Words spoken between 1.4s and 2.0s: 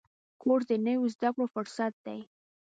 فرصت